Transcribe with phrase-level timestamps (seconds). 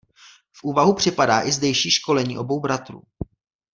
[0.53, 3.01] V úvahu připadá i zdejší školení obou bratrů.